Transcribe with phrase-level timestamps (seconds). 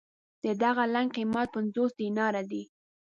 [0.43, 2.63] د دغه لنګ قېمت پنځوس دیناره دی.